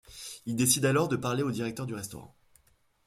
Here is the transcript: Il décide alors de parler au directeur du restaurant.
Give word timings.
Il 0.47 0.55
décide 0.55 0.85
alors 0.85 1.07
de 1.09 1.15
parler 1.15 1.43
au 1.43 1.51
directeur 1.51 1.85
du 1.85 1.93
restaurant. 1.93 2.33